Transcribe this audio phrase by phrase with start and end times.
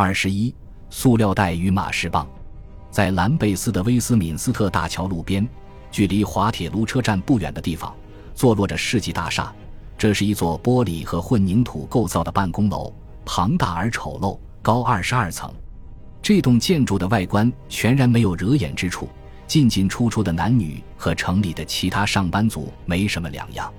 [0.00, 0.54] 二十一，
[0.88, 2.26] 塑料袋与马士棒，
[2.90, 5.46] 在兰贝斯的威斯敏斯特大桥路边，
[5.90, 7.94] 距离滑铁卢车站不远的地方，
[8.34, 9.52] 坐落着世纪大厦。
[9.98, 12.90] 这是一座玻璃和混凝土构造的办公楼，
[13.26, 15.52] 庞大而丑陋，高二十二层。
[16.22, 19.06] 这栋建筑的外观全然没有惹眼之处，
[19.46, 23.70] 进进出出的男女和城里的其他上班族没什么两样。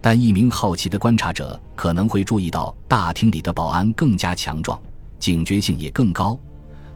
[0.00, 4.80] 但一名好奇的观察者可能会注意到，大厅里的保安更加强壮，
[5.18, 6.38] 警觉性也更高。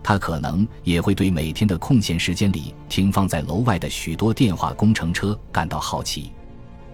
[0.02, 6.32] 他可能也会对每天的空闲时间里停放在楼外的许多电话工程车感到好奇。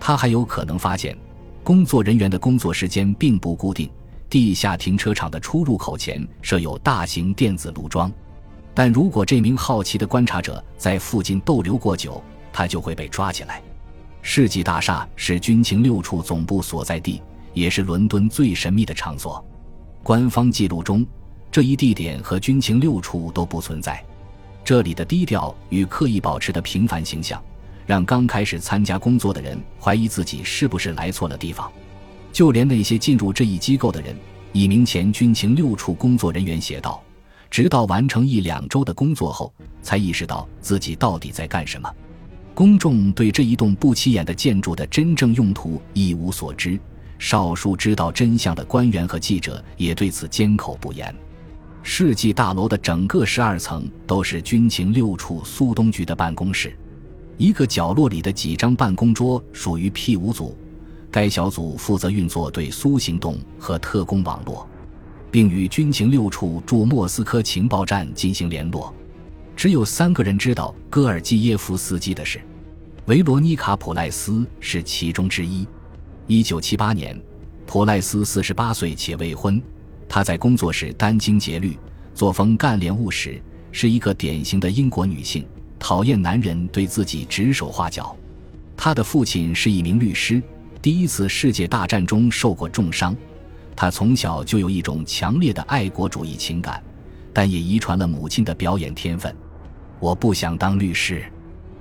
[0.00, 1.16] 他还有可能发现，
[1.62, 3.88] 工作人员的工作时间并不固定。
[4.28, 8.12] 地下停车场的出入口前设有大型电子路桩，
[8.74, 12.20] 但如果这名好奇的观察者在附近逗留过久，
[12.52, 13.62] 他就会被抓起来。
[14.22, 17.22] 世纪大厦是军情六处总部所在地，
[17.54, 19.42] 也是伦敦最神秘的场所。
[20.06, 21.04] 官方记录中，
[21.50, 24.00] 这一地点和军情六处都不存在。
[24.64, 27.42] 这里的低调与刻意保持的平凡形象，
[27.86, 31.68] 让刚开始参加工作的人怀疑自己是不是来错了地方。
[32.32, 34.14] 就连那些进入这一机构的人，
[34.52, 37.02] 一名前军情六处工作人员写道
[37.50, 41.92] ：“直到完成一两周的工作后，才意识到自己到底在干什么。”
[42.54, 46.78] 公众对这一栋不起眼的建筑的真正用途一无所知，
[47.18, 51.14] 少数知道真相的官员和记者也对此缄口不言。
[51.82, 56.76] 世纪大楼的整个十二层都是军情六处苏东局的办公室，
[57.36, 60.56] 一个角落里的几张办公桌属于 P 五组，
[61.10, 64.68] 该小组负责运作对苏行动和特工网络，
[65.30, 68.92] 并与军情六处驻莫斯科情报站进行联络。
[69.54, 72.40] 只有三个人知道戈尔基耶夫斯基的事，
[73.04, 75.66] 维罗妮卡·普赖斯是其中之一。
[76.28, 77.16] 一九七八年，
[77.66, 79.62] 普赖斯四十八岁且未婚，
[80.08, 81.78] 她在工作时殚精竭虑，
[82.14, 83.40] 作风干练务实，
[83.70, 85.46] 是一个典型的英国女性，
[85.78, 88.16] 讨厌男人对自己指手画脚。
[88.76, 90.42] 她的父亲是一名律师，
[90.82, 93.14] 第一次世界大战中受过重伤，
[93.76, 96.82] 她从小就有一种强烈的爱国主义情感，
[97.32, 99.32] 但也遗传了母亲的表演天分。
[100.00, 101.24] 我不想当律师，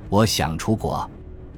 [0.07, 1.09] 我想出国。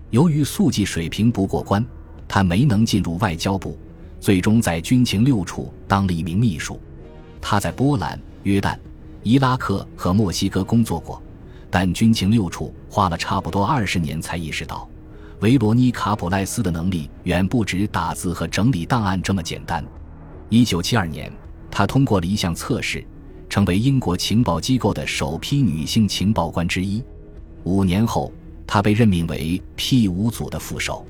[0.09, 1.85] 由于速记水平不过关，
[2.27, 3.77] 他没能进入外交部，
[4.19, 6.79] 最终在军情六处当了一名秘书。
[7.41, 8.77] 他在波兰、约旦、
[9.23, 11.21] 伊拉克和墨西哥工作过，
[11.69, 14.87] 但军情六处花了差不多二十年才意识到，
[15.39, 19.85] 维罗妮卡·普赖斯的能力远不止打字和整理档案这么简单。
[20.49, 21.31] 一九七二年，
[21.69, 23.05] 他通过了一项测试。
[23.49, 27.01] 成为英国情报机构的首批女性情报官之一。
[27.63, 28.29] 五年后，
[28.67, 31.07] 他被任命为 P 五组的副手。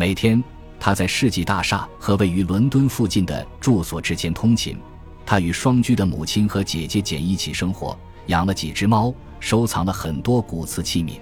[0.00, 0.40] 每天，
[0.78, 4.78] 他在世纪大厦和位于伦敦附近的住所之间通勤。
[5.26, 11.18] 他与双居的母亲和姐姐简一起生活，养了几只猫，收藏了很多古瓷器皿。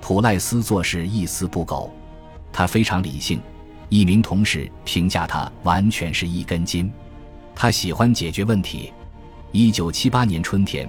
[0.00, 1.92] 普赖斯做事一丝不苟，
[2.52, 3.40] 他非常理性。
[3.88, 6.88] 一名同事评价他完全是一根筋。
[7.52, 8.92] 他喜欢解决问题。
[9.50, 10.88] 一九七八年春天，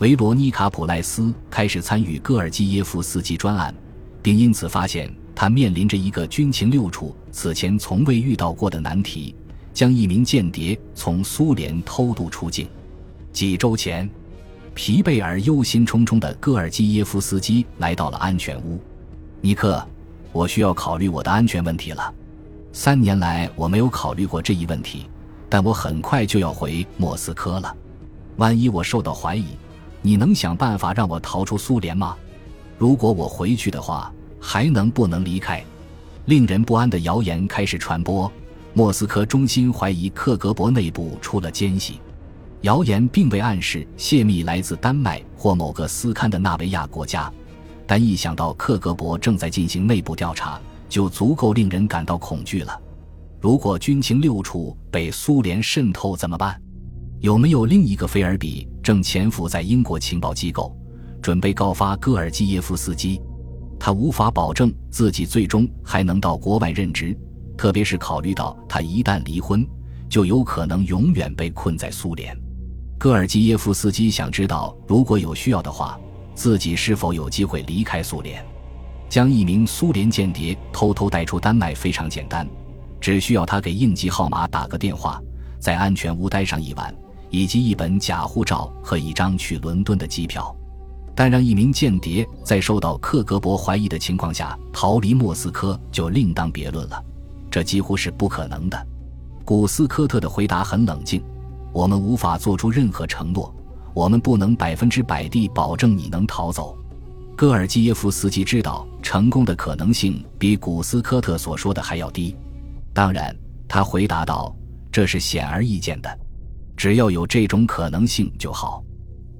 [0.00, 3.74] 维罗妮卡·普赖斯开始参与戈尔基耶夫斯基专案，
[4.20, 9.34] 并因此发现他面临着一个军情六处此前从未遇到过的难题：
[9.74, 12.66] 将一名间谍从苏联偷渡出境。
[13.34, 14.08] 几周前，
[14.72, 18.80] 疲惫而忧心忡忡的戈尔基耶夫斯基来到了安全屋。
[19.42, 19.86] 尼克，
[20.32, 22.10] 我需要考虑我的安全问题了。
[22.72, 25.06] 三年来，我没有考虑过这一问题，
[25.50, 27.76] 但我很快就要回莫斯科了。
[28.36, 29.48] 万一我受到怀疑，
[30.00, 32.16] 你能想办法让我逃出苏联吗？
[32.78, 34.10] 如果我回去的话，
[34.46, 35.60] 还能不能离开？
[36.26, 38.30] 令人不安的谣言开始传播，
[38.74, 42.00] 莫斯科中心怀疑克格勃内部出了奸细。
[42.60, 47.30] 谣言并未暗示泄密来自丹麦或某个斯堪的纳维亚国家，
[47.88, 52.80] 但一想到克格勃正在进行内部调查，就足够令人感到恐惧了。
[53.40, 56.56] 如果军情六处被苏联渗透怎么办？
[57.18, 60.72] 有没有另一个菲尔比正潜伏在英国情报机构，
[61.20, 63.20] 准备告发戈尔基耶夫斯基？
[63.86, 67.16] 他无法保证自己最终还能到国外任职，
[67.56, 69.64] 特别是考虑到他一旦离婚，
[70.08, 72.36] 就有可能永远被困在苏联。
[72.98, 75.96] 戈尔基耶夫斯基想知道，如果有需要的话，
[76.34, 78.44] 自己是否有机会离开苏联。
[79.08, 82.44] 将一名苏联间谍偷偷带出丹麦非常简单，
[83.00, 85.22] 只需要他给应急号码打个电话，
[85.60, 86.92] 在安全屋待上一晚。
[87.30, 90.52] 以及一本假护照和一张去伦敦的机票，
[91.16, 97.02] 但让一名间谍在受到克格勃怀疑的情况下逃离莫斯科就另当别论了，
[97.50, 98.86] 这几乎是不可能的。
[99.42, 101.24] 古斯科特的回答很冷静
[101.72, 103.54] ：“我们无法做出任何承诺，
[103.94, 106.76] 我们不能百分之百地保证你能逃走。
[107.34, 112.36] 戈尔基耶夫斯基知道成功的可能性比古斯科特所说的还要低。
[112.92, 113.34] 当然，
[113.66, 114.54] 他回答道
[114.92, 116.18] ：“这是显而易见的，
[116.76, 118.82] 只要有这种可能性就好。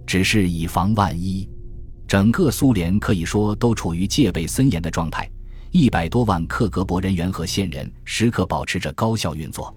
[0.07, 1.49] 只是以防万一，
[2.17, 5.31] 整个苏联可以说都处于戒备森严的状态。”
[5.71, 9.75] 一百多万克格勃人员和线人时刻保持着高效运作，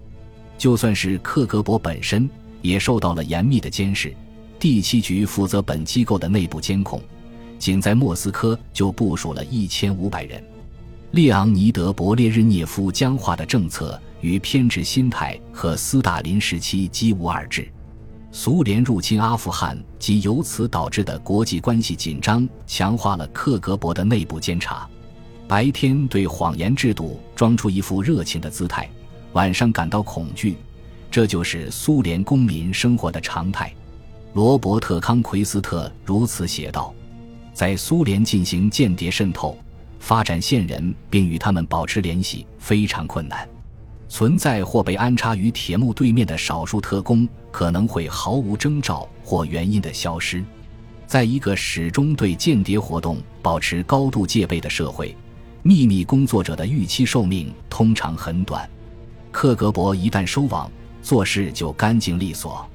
[0.56, 2.26] 就算是克格勃本身
[2.62, 4.16] 也受到了严密的监视。
[4.58, 6.98] 第七局负责本机构的内部监控，
[7.58, 10.42] 仅在莫斯科就部署了一千五百人。
[11.10, 17.70] 列昂尼德·勃列日涅夫僵化的政策与偏执心态和斯大林时期几无二致。
[18.32, 24.88] 苏联入侵阿富汗及由此导致的国际关系紧张，强化了克格勃的内部监察。
[25.48, 28.88] 白天对谎言制度装出一副热情的姿态，
[29.32, 30.56] 晚上感到恐惧，
[31.10, 33.74] 这就是苏联公民生活的常态。
[34.32, 36.94] 罗伯特·康奎斯特如此写道
[37.52, 39.58] ：“在苏联进行间谍渗透、
[39.98, 43.48] 发展线人，并与他们保持联系非常困难。
[44.10, 50.44] 存在或被安插于铁幕对面的少数特工，可能会毫无征兆或原因的消失。
[51.06, 55.16] 在一个始终对间谍活动保持高度戒备的社会。”
[55.62, 58.68] 秘密工作者的预期寿命通常很短，
[59.30, 60.70] 克格勃一旦收网，
[61.02, 62.66] 做事就干净利索。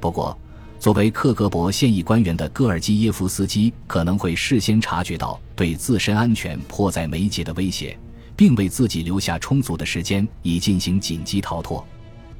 [0.00, 0.36] 不过，
[0.80, 7.96] 作为克格勃现役官员的戈尔基耶夫斯基可能会事先察觉到对自身安全迫在眉睫的威胁，
[8.36, 11.84] 并为自己留下充足的时间以进行紧急逃脱。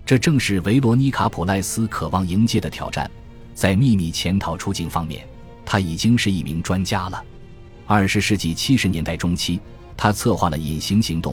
[0.04, 3.10] 这正是维罗妮卡·普赖斯渴望迎接的挑战。
[3.54, 5.26] 在秘密潜逃出境方面，
[5.64, 7.22] 他已经是一名专家了。
[7.86, 9.60] 二十世纪七十年代中期。
[9.94, 11.32] 他策划了隐形行动，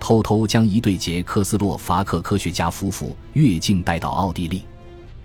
[0.00, 4.62] 偷偷将一对捷克斯洛伐克科学家夫妇越境带到奥地利。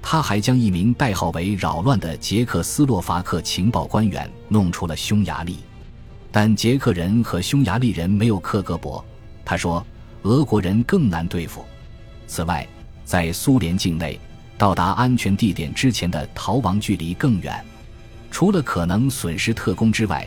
[0.02, 5.60] 他还将一名代号为“扰乱”的捷克斯洛伐克情报官员弄出了匈牙利。
[6.32, 9.04] 但捷克人和匈牙利人没有克格勃，
[9.44, 9.86] 他说，
[10.22, 11.66] 俄国人更难对付。
[12.26, 12.66] 此外，
[13.04, 14.18] 在苏联境内，
[14.58, 17.62] 到达安全地点之前的逃亡距离更远。
[18.30, 20.26] 除了可能损失特工之外，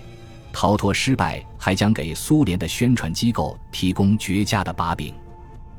[0.53, 5.15] 逃脱失败还将给苏联的宣传机构提供绝佳的把柄。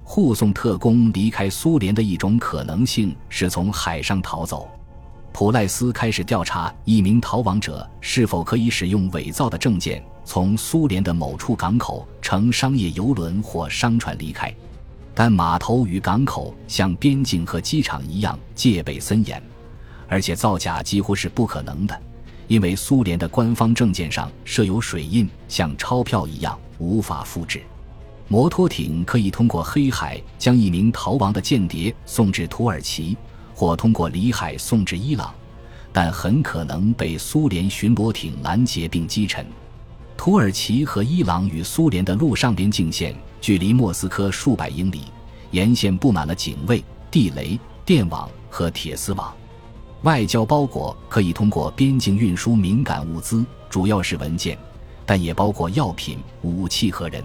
[0.03, 4.67] 护送特工离开苏联的一种可能性是从海上逃走。
[5.37, 14.49] 普赖斯开始调查一名逃亡者是否可以使用伪造的证件从苏联的某处港口乘商业游轮或商船离开，
[15.13, 19.43] 但码头与港口像边境和机场一样戒备森严，
[20.07, 22.01] 而且造假几乎是不可能的。
[22.47, 27.61] 因为苏联的官方证件上设有水印，像钞票一样无法复制。
[28.29, 33.17] 摩托艇可以通过黑海将一名逃亡的间谍送至土耳其，
[33.55, 35.33] 或通过里海送至伊朗，
[35.93, 39.47] 但很可能被苏联巡逻艇拦截并击沉。
[40.17, 45.03] 土耳其和伊朗与苏联的陆上边境线距离莫斯科数百英里，
[45.51, 49.33] 沿线布满了警卫、地雷、电网和铁丝网。
[50.01, 54.57] 外交包裹可以通过边境运输敏感物资，主要是文件，
[55.05, 57.23] 但也包括药品、武器和人。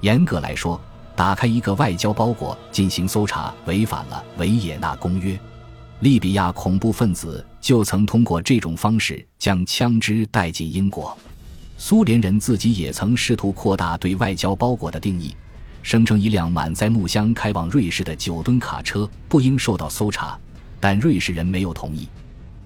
[0.00, 0.80] 严格来说，
[1.14, 5.38] 打开一个外交包裹进行搜查违反了维也纳公约。
[6.00, 11.16] 利比亚恐怖分子就曾通过这种方式将枪支带进英国。
[11.76, 15.34] 苏联人自己也曾试图扩大对外交包裹的定义，
[15.82, 20.38] 声称一辆满载木箱开往瑞士的九吨卡车不应受到搜查。
[20.78, 22.08] 但瑞士人没有同意。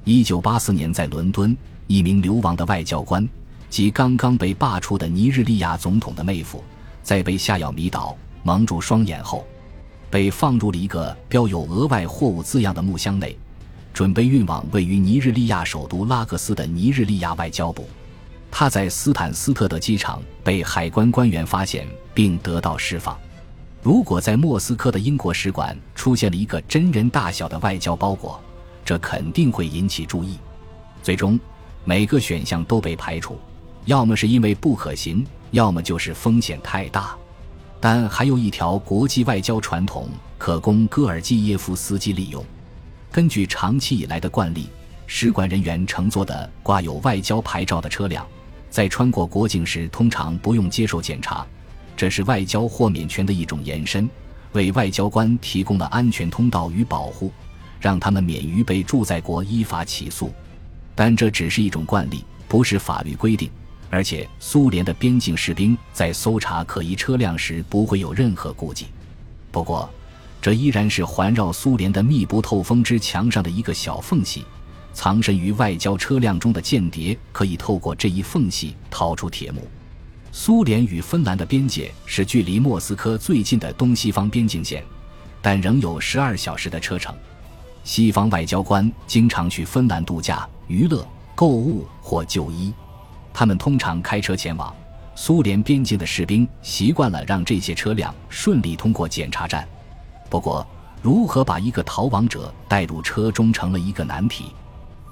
[0.05, 1.57] 一九八四年，在伦敦，
[1.89, 3.29] 一名流亡的外交官
[3.69, 6.63] 及刚刚被罢黜的尼日利亚总统的妹夫，
[7.03, 9.45] 在被下药迷倒、蒙住双眼后，
[10.11, 13.37] 被放入了一个标有“额外货物”字样的木箱内，
[13.93, 17.89] 准备运往位于尼日利亚首都拉各斯的尼日利亚外交部。
[18.51, 23.19] 他在斯坦斯特德机场被海关官员发现，并得到释放。
[23.83, 28.39] 如果在莫斯科的英国使馆出现了一个真人大小的外交包裹，
[28.85, 30.39] 这肯定会引起注意。
[31.03, 31.41] 最终，
[31.85, 33.39] 每个选项都被排除，
[33.87, 37.17] 要么是因为不可行，要么就是风险太大。
[37.85, 42.43] 但还有一条国际外交传统可供戈尔基耶夫斯基利用。
[43.13, 44.71] 根据长期以来的惯例，
[45.07, 48.27] 使馆人员乘坐的挂有外交牌照的车辆，
[48.71, 51.47] 在穿过国境时通常不用接受检查。
[51.95, 54.09] 这是外交豁免权的一种延伸，
[54.53, 57.31] 为外交官提供了安全通道与保护，
[57.79, 60.33] 让他们免于被驻在国依法起诉。
[60.95, 63.51] 但这只是一种惯例，不是法律规定。
[63.95, 68.87] 而且，苏联的边境士兵在搜查可疑车辆时不会有任何顾忌。
[69.53, 69.89] 不过，
[70.43, 74.45] 这依然是环绕苏联的密不透风之墙上的一个小缝隙。
[74.93, 79.67] 藏身于外交车辆中的间谍可以透过这一缝隙逃出铁幕。
[80.33, 84.85] 苏联与芬兰的边界是距离莫斯科最近的东西方边境线，
[85.41, 87.15] 但仍有十二小时的车程。
[87.85, 92.73] 西方外交官经常去芬兰度假、娱乐、购物或就医，
[93.35, 94.75] 他们通常开车前往。
[95.17, 99.69] 苏联边境的士兵习惯了让这些车辆顺利通过检查站。
[100.29, 100.67] 不过，
[101.03, 104.47] 如何把一个逃亡者带入车中成了一个难题。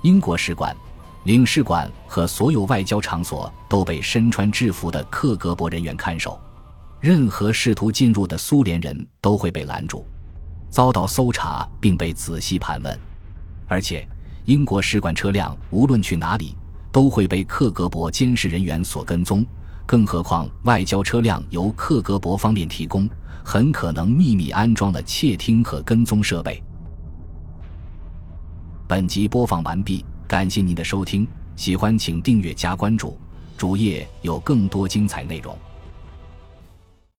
[0.02, 0.76] 英国使馆、
[1.22, 6.40] 领事馆和所有外交场所都被身穿制服的克格勃人员看守，
[6.98, 10.04] 任何试图进入的苏联人都会被拦住，
[10.68, 12.98] 遭到搜查并被仔细盘问。
[13.68, 14.04] 而且，
[14.46, 16.56] 英国使馆车辆无论去哪里
[16.92, 19.44] 都会被克格勃监视人员所跟踪，
[19.86, 23.08] 更何况外交车辆由克格勃方面提供。
[23.44, 26.62] 很可能秘密安装了窃听和跟踪设备。
[28.86, 33.18] 本集播放完毕，感谢您的收听，喜欢请订阅加关注，
[33.58, 35.58] 主页有更多精彩内容。